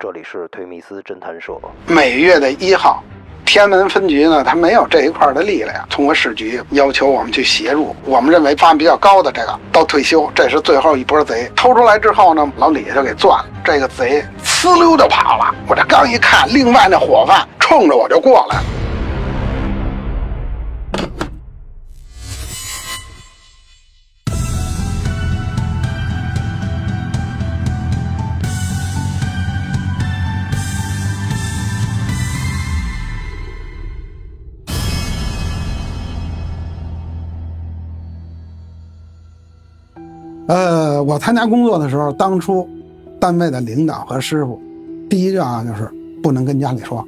[0.00, 1.54] 这里是推密斯侦探社。
[1.88, 3.02] 每月的一号，
[3.44, 7.96] 天安门分局呢，它没有这一块的力量，通过市局要求我们去协助。
[8.04, 13.46] 我们认为发比较高的这个到退休，这是最后一波贼偷出来之后呢，老李就给钻了。
[13.64, 15.52] 这个贼呲溜就跑了。
[15.66, 18.77] 我这刚一看，另外那伙伴冲着我就过来了。
[40.48, 42.66] 呃，我参加工作的时候，当初
[43.20, 44.58] 单位的领导和师傅，
[45.06, 45.90] 第一个啊就是
[46.22, 47.06] 不能跟家里说，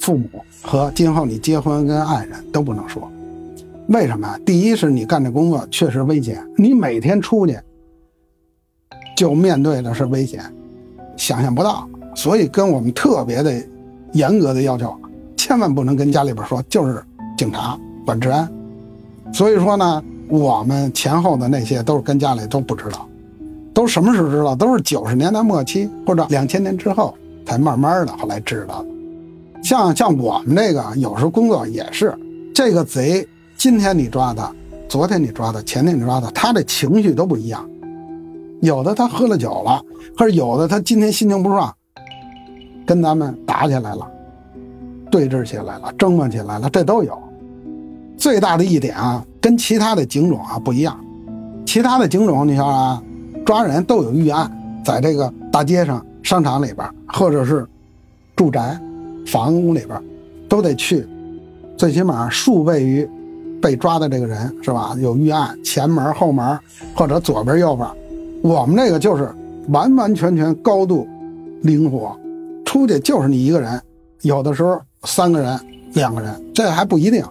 [0.00, 0.26] 父母
[0.62, 3.06] 和今后你结婚跟爱人都不能说。
[3.88, 4.38] 为什么？
[4.38, 7.58] 第一是你干这工作确实危险，你每天出去
[9.14, 10.42] 就面对的是危险，
[11.14, 11.86] 想象不到。
[12.14, 13.52] 所以跟我们特别的
[14.12, 14.98] 严格的要求，
[15.36, 17.04] 千万不能跟家里边说，就是
[17.36, 18.50] 警察管治安。
[19.30, 20.02] 所以说呢。
[20.28, 23.08] 我们前后的那些都是跟家里都不知道，
[23.72, 24.54] 都什么时候知道？
[24.54, 27.14] 都是九十年代末期或者两千年之后
[27.46, 28.88] 才慢慢的后来知道的。
[29.62, 32.14] 像像我们这个有时候工作也是，
[32.54, 34.52] 这个贼今天你抓他，
[34.88, 37.66] 昨天你抓他，前天你抓他，他的情绪都不一样。
[38.60, 39.82] 有的他喝了酒了，
[40.16, 41.74] 或者有的他今天心情不爽，
[42.86, 44.06] 跟咱们打起来了，
[45.10, 47.18] 对峙起来了，争论起来了，这都有。
[48.16, 49.24] 最大的一点啊。
[49.48, 50.94] 跟其他的警种啊不一样，
[51.64, 53.02] 其他的警种，你瞧啊，
[53.46, 54.46] 抓人都有预案，
[54.84, 57.66] 在这个大街上、商场里边，或者是
[58.36, 58.78] 住宅、
[59.26, 59.98] 房屋里边，
[60.50, 61.08] 都得去，
[61.78, 63.08] 最起码数倍于
[63.58, 64.94] 被抓的这个人是吧？
[64.98, 66.58] 有预案，前门、后门
[66.94, 67.88] 或者左边、右边。
[68.42, 69.34] 我们这个就是
[69.68, 71.08] 完完全全高度
[71.62, 72.14] 灵活，
[72.66, 73.80] 出去就是你一个人，
[74.20, 75.58] 有的时候三个人、
[75.94, 77.24] 两个人，这还不一定，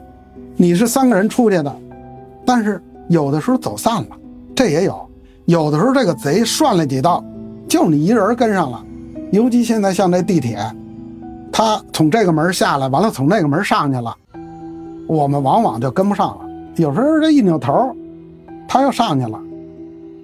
[0.55, 1.75] 你是三个人出去的。
[2.47, 4.17] 但是有的时候走散了，
[4.55, 4.93] 这也有；
[5.47, 7.21] 有的时候这个贼涮了几道，
[7.67, 8.81] 就你一人跟上了。
[9.33, 10.57] 尤其现在像这地铁，
[11.51, 14.15] 他从这个门下来，完了从那个门上去了，
[15.07, 16.49] 我们往往就跟不上了。
[16.77, 17.93] 有时候这一扭头，
[18.65, 19.37] 他又上去了。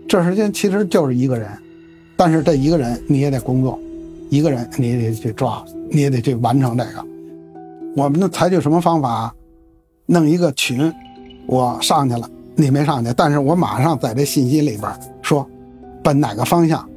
[0.08, 1.50] 这时间其实就是一个人，
[2.16, 3.78] 但是这一个人你也得工作，
[4.30, 7.06] 一个人你也得去抓，你也得去完成这个。
[7.98, 9.36] 我们呢采取什么方法？
[10.06, 10.90] 弄一个群。
[11.46, 15.48] 我上去了，你没上去，但是我马上在这信息里边说，
[16.02, 16.88] 奔哪个方向，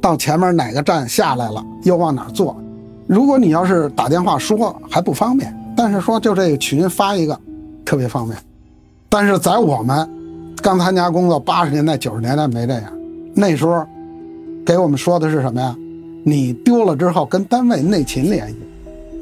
[0.00, 2.56] 到前面哪个站下来了，又往哪坐。
[3.06, 7.38] 如果你要是打电话说还不方便，但是说就这个群发一个，
[7.84, 8.36] 特别方便。
[9.08, 10.08] 但是在我们
[10.62, 12.84] 刚参加工作八十年代九十年代没这样，
[13.34, 13.86] 那时候
[14.64, 15.76] 给我们说的是什么呀？
[16.24, 18.56] 你丢了之后跟单位内勤联系，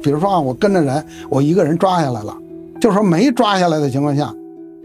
[0.01, 2.35] 比如说啊，我跟着人，我一个人抓下来了，
[2.81, 4.33] 就说没抓下来的情况下。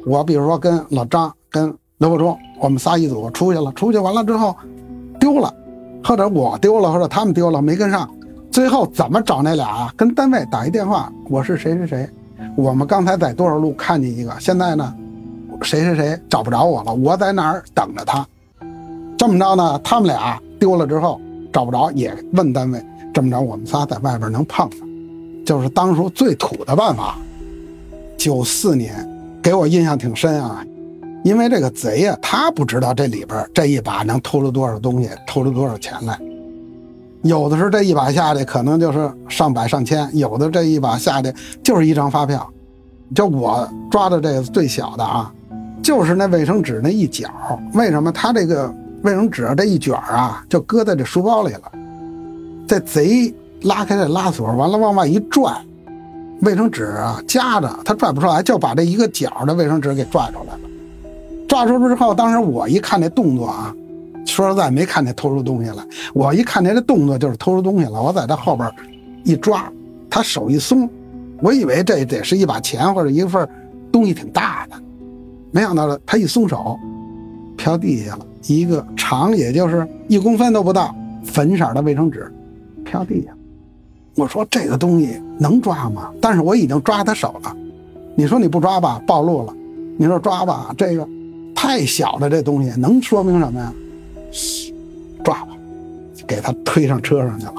[0.07, 4.57] 我比如说跟老张、跟刘国忠，我们仨一组出去了，出去完了之后
[5.19, 5.55] 丢了，
[6.03, 8.09] 或者我丢了，或者他们丢了没跟上，
[8.51, 9.95] 最后怎么找那俩啊？
[9.97, 12.09] 跟单位打一电话，我是谁谁谁，
[12.57, 14.95] 我们刚才在多少路看见一个，现在呢
[15.61, 18.27] 谁谁谁找不着我了，我在哪儿等着他。
[19.19, 21.21] 这么着呢，他们俩丢了之后
[21.53, 24.89] 找不着，也问单位，这么着我们仨在外边能碰上，
[25.45, 27.19] 就是当初最土的办法。
[28.17, 29.07] 九四年。
[29.43, 30.65] 给我印象挺深啊，
[31.25, 36.19] 因为这个贼呀，他不知道这里边这一把能偷出多少东西，偷出多少钱来。
[37.23, 42.49] 有的时候这一把下去可能就是上百上千，有的这一把下去就是一张发票。
[43.15, 45.33] 就我抓的这个最小的啊，
[45.83, 47.29] 就是那卫生纸那一角。
[47.75, 48.73] 为什么他这个
[49.03, 51.73] 卫生纸这一卷啊，就搁在这书包里了？
[52.69, 55.53] 这贼拉开这拉锁，完了往外一拽。
[56.43, 60.61] 卫生纸啊，夹着他拽不出来，就把这一个角的卫生纸给拽出来了。
[61.47, 63.75] 拽出来之后，当时我一看那动作啊，
[64.25, 65.85] 说实在没看见偷出东西来。
[66.15, 68.01] 我一看见这动作就是偷出东西了。
[68.01, 68.71] 我在他后边
[69.25, 69.71] 一抓，
[70.09, 70.89] 他手一松，
[71.41, 73.47] 我以为这得是一把钱或者一份
[73.93, 74.77] 东西挺大的，
[75.51, 76.79] 没想到他一松手，
[77.57, 80.95] 飘地下了一个长也就是一公分都不到
[81.25, 82.33] 粉色的卫生纸，
[82.85, 83.33] 飘地下。
[84.17, 86.11] 我说这个东西能抓吗？
[86.21, 87.57] 但是我已经抓他手了。
[88.17, 89.55] 你说你不抓吧，暴露了；
[89.97, 91.09] 你说抓吧，这个
[91.55, 93.73] 太小了这东西能说明什么呀？
[95.25, 95.49] 抓吧，
[96.27, 97.55] 给他推上车上去了。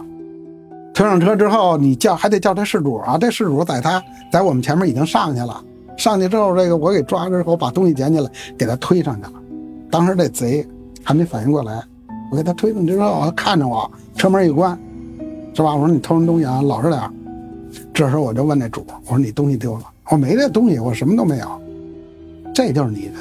[0.93, 3.17] 推上车之后，你叫还得叫这事主啊。
[3.17, 5.63] 这事主在他在我们前面已经上去了。
[5.97, 9.33] 上去之后，这个我给抓之后，把东西捡起来给他推上去了。
[9.89, 10.67] 当时这贼
[11.03, 11.81] 还没反应过来，
[12.29, 14.77] 我给他推上去之后，他看着我，车门一关。
[15.53, 15.75] 是吧？
[15.75, 17.01] 我说你偷人东西啊，老实点。
[17.93, 19.83] 这时候我就问那主，我说你东西丢了？
[20.09, 21.61] 我没这东西，我什么都没有。
[22.53, 23.13] 这就是你的，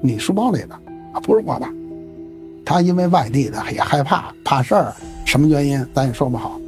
[0.00, 0.74] 你书包里的
[1.12, 1.66] 啊，不是我的。
[2.64, 4.92] 他因为外地的也害怕，怕事儿，
[5.24, 6.60] 什么原因咱也说不好。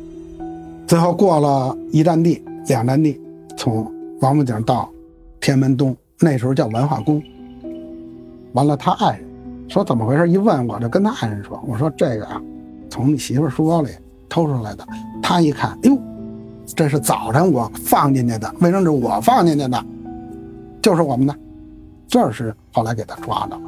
[0.86, 3.20] 最后过了一站地、两站地，
[3.56, 3.86] 从
[4.20, 4.88] 王府井到
[5.40, 7.22] 天安门东，那时候叫文化宫。
[8.52, 9.24] 完了，他爱人
[9.68, 10.28] 说怎么回事？
[10.28, 12.40] 一问我就跟他爱人说：“我说这个啊，
[12.88, 13.90] 从你媳妇书包里
[14.28, 14.86] 偷出来的。”
[15.28, 15.94] 他一看，哟，
[16.74, 19.84] 这是早晨我放进去的卫生纸，我放进去的，
[20.80, 21.36] 就是我们的。
[22.08, 23.60] 这是后来给他抓的，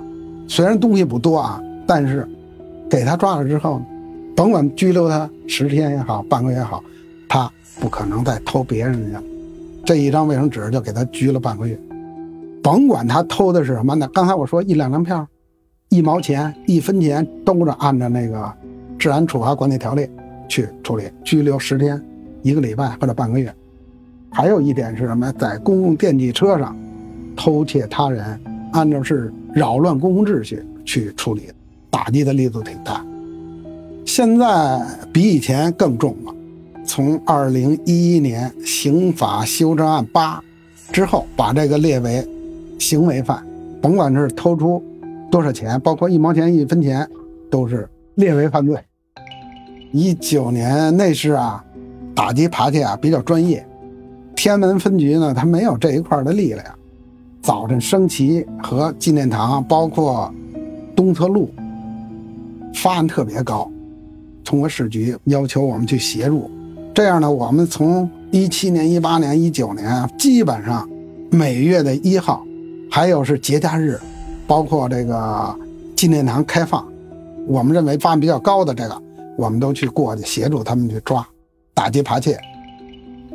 [0.49, 2.27] 虽然东西不多啊，但是
[2.89, 3.83] 给他抓了之后，
[4.35, 6.83] 甭管拘留他十天也好，半个月也好，
[7.29, 9.23] 他不可能再偷别人去了。
[9.85, 11.79] 这一张卫生纸就给他拘了半个月。
[12.63, 14.09] 甭管他偷的是什么呢？
[14.15, 15.29] 刚才我说一两张票，
[15.91, 18.51] 一毛钱、一分钱都是按照那个
[18.99, 20.09] 治安处罚管理条例
[20.51, 21.99] 去处理，拘留十天、
[22.43, 23.51] 一个礼拜或者半个月。
[24.31, 25.33] 还有一点是什么？
[25.39, 26.77] 在公共电汽车上
[27.35, 28.39] 偷窃他人，
[28.73, 31.45] 按照是扰乱公共秩序去处理，
[31.89, 33.03] 打击的力度挺大。
[34.05, 36.35] 现在比以前更重了，
[36.85, 40.43] 从二零一一年刑法修正案八
[40.93, 42.27] 之后，把这个列为。
[42.81, 43.47] 行为犯，
[43.83, 44.83] 甭管是偷出
[45.31, 47.07] 多少钱，包括一毛钱、一分钱，
[47.51, 48.75] 都是列为犯罪。
[49.93, 51.65] 一九年那是啊，
[52.15, 53.67] 打击扒窃啊比较专业。
[54.37, 56.65] 天安门分局呢，它没有这一块的力量。
[57.43, 60.33] 早晨升旗和纪念堂，包括
[60.95, 61.51] 东侧路，
[62.75, 63.69] 发案特别高。
[64.45, 66.51] 通过市局要求我们去协助，
[66.95, 70.89] 这样呢，我们从一七年、一八年、一九年，基本上
[71.31, 72.45] 每月的一号。
[72.91, 74.01] 还有是节假日，
[74.47, 75.55] 包括这个
[75.95, 76.85] 纪念堂开放，
[77.47, 79.03] 我们认为发案比较高的这个，
[79.41, 81.27] 我们都去过去协助他们去抓，
[81.73, 82.39] 打击扒窃。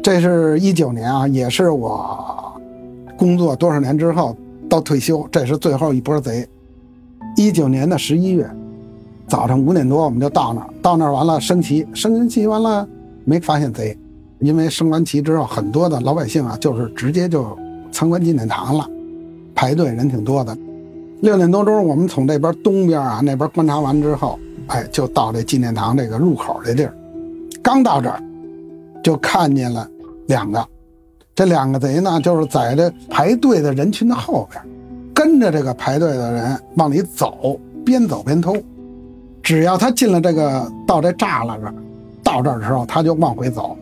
[0.04, 2.54] 这是一九年啊，也是我
[3.18, 4.38] 工作多少年之后
[4.70, 6.48] 到退休，这是最后一波贼。
[7.36, 8.48] 一九年的十一月，
[9.28, 12.88] 早上五点多我们就到那儿，到那儿完了升旗，升完旗完了
[13.24, 13.98] 没发现贼，
[14.38, 17.58] 因为升完旗之后，很多的老百姓啊，就是直接就
[17.92, 18.88] 参观纪念堂了。
[19.56, 20.56] 排队人挺多的，
[21.22, 24.38] 六点多钟，我们从这边东边啊那边观察完之后，
[24.68, 26.94] 哎，就到这纪念堂这个入口这地儿。
[27.62, 28.22] 刚到这儿，
[29.04, 29.88] 就看见了
[30.28, 30.66] 两个，
[31.34, 34.62] 这两个贼呢，就是在这排队的人群的后边，
[35.14, 38.56] 跟着这个排队的人往里走，边走边偷。
[39.42, 41.74] 只要他进了这个到这栅栏这儿，
[42.24, 43.78] 到这儿的时候，他就往回走，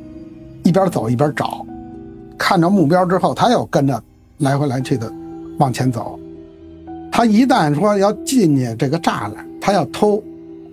[0.64, 1.66] 一边走一边找，
[2.38, 4.02] 看着目标之后，他又跟着
[4.40, 5.12] 来回来去的。
[5.60, 6.20] 往前走，
[7.12, 10.22] 他一旦说要进去这个栅栏，他要偷，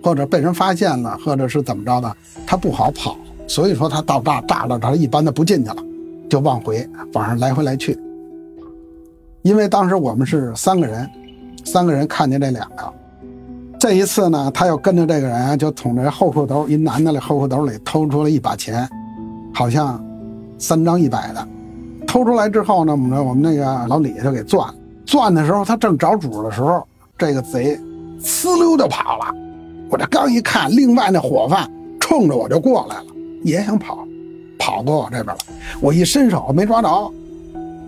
[0.01, 2.15] 或者被人发现了，或者是怎么着的，
[2.45, 3.15] 他不好跑。
[3.47, 5.77] 所以说他到栅栅栏，他一般的不进去了，
[6.29, 7.99] 就往回往上来回来去。
[9.41, 11.09] 因为当时我们是三个人，
[11.65, 12.93] 三个人看见这两个，
[13.79, 18.87] 这一次呢，他又跟着这个人，就从这后裤兜一男的的后裤兜里偷出了一把钱，
[19.53, 20.01] 好像
[20.57, 21.47] 三张一百的。
[22.07, 24.73] 偷出来之后呢，我们我们那个老李就给攥，
[25.05, 26.87] 攥的时候他正找主的时候，
[27.17, 27.77] 这个贼
[28.21, 29.25] 呲溜就跑了。
[29.91, 31.69] 我这刚一看，另外那伙伴
[31.99, 33.05] 冲着我就过来了，
[33.43, 34.07] 也想跑，
[34.57, 35.37] 跑过我这边了。
[35.81, 37.11] 我一伸手没抓着，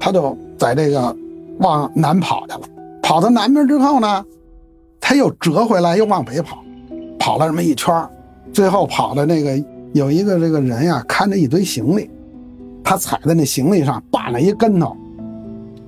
[0.02, 1.16] 他就在这个
[1.60, 2.62] 往南跑去了。
[3.02, 4.26] 跑到南边之后呢，
[5.00, 6.62] 他又折回来，又往北跑，
[7.18, 8.06] 跑了这么一圈
[8.52, 9.58] 最后跑的那个
[9.94, 12.10] 有一个这个人呀，看着一堆行李。
[12.84, 14.94] 他踩在那行李上绊了一跟头，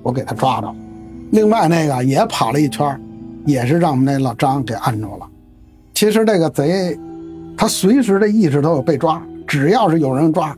[0.02, 0.74] 我给他抓着。
[1.30, 2.98] 另外那个也跑了一圈，
[3.44, 5.28] 也是让我们那老张给按住了。
[5.96, 6.94] 其实这个贼，
[7.56, 10.54] 他随时的意识都有被抓，只要是有人抓，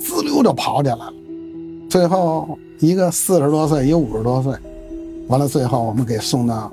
[0.00, 1.12] 滋溜就跑起来了。
[1.90, 4.50] 最后一个四十多岁，一个五十多岁，
[5.28, 6.72] 完了最后我们给送到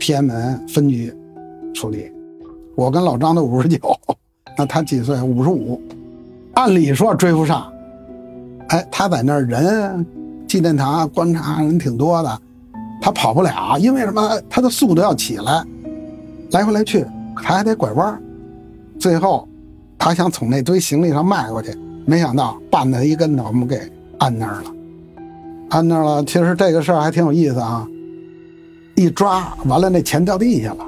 [0.00, 1.14] 天安门分局
[1.72, 2.10] 处理。
[2.74, 3.78] 我跟老张都五十九，
[4.58, 5.22] 那他几岁？
[5.22, 5.80] 五十五。
[6.54, 7.72] 按理说追不上。
[8.70, 10.04] 哎，他在那儿人，
[10.48, 12.40] 纪念堂观察人挺多的，
[13.00, 14.42] 他跑不了，因为什么？
[14.50, 15.64] 他的速度要起来，
[16.50, 17.06] 来回来去，
[17.42, 18.20] 他还得拐弯。
[18.98, 19.48] 最后，
[19.98, 23.80] 他想从那堆行李上迈过去，没想到绊他一跟头，我们给
[24.18, 24.72] 按那儿了。
[25.70, 27.86] 按那儿了，其实这个事儿还挺有意思啊。
[28.96, 30.84] 一抓完了，那钱掉地下了。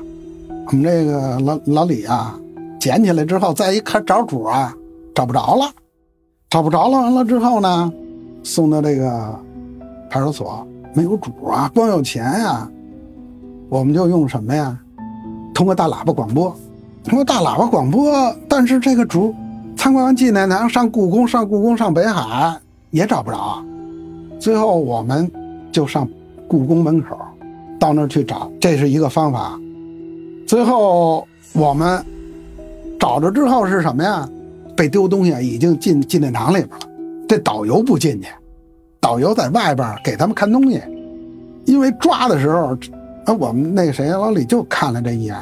[0.67, 2.39] 我们这个老老李啊，
[2.79, 4.75] 捡起来之后再一看找主啊，
[5.15, 5.71] 找不着了。
[6.51, 7.93] 找不着了，完了之后呢，
[8.43, 9.35] 送到这个
[10.11, 12.69] 派出所，没有主啊，光有钱呀。
[13.71, 14.79] 我们就用什么呀？
[15.55, 16.55] 通过大喇叭广播，
[17.05, 18.35] 通过大喇叭广播。
[18.49, 19.35] 但是这个主
[19.77, 22.57] 参观完纪念堂，上故宫，上故宫，上北海
[22.91, 23.63] 也找不着。
[24.39, 25.31] 最后我们
[25.71, 26.09] 就上
[26.49, 27.17] 故宫门口，
[27.79, 29.59] 到那儿去找，这是一个方法。
[30.47, 32.05] 最后我们
[32.99, 34.29] 找着之后是什么呀？
[34.75, 36.79] 被丢东西已经进纪念堂里边了，
[37.29, 38.29] 这导游不进去，
[39.01, 40.81] 导游在外边给他们看东西。
[41.65, 42.77] 因为抓的时候，
[43.25, 45.37] 啊，我们那个谁老李就看了这一眼，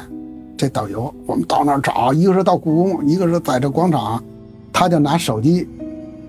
[0.55, 4.23] 这导游，我们到那儿找，一个是到故宫，一个是在这广场，
[4.71, 5.67] 他就拿手机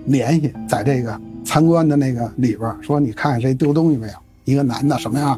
[0.05, 4.13] 联系，在这个参观的那个里边说：“你看看谁丢东西没有？
[4.45, 5.37] 一个男的什么呀？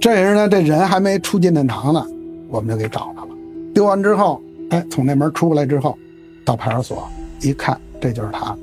[0.00, 2.04] 这人呢，这人还没出纪念堂呢，
[2.48, 3.28] 我们就给找着了。
[3.72, 5.96] 丢完之后，哎，从那门出来之后，
[6.44, 7.06] 到派出所
[7.40, 8.56] 一看，这就是他。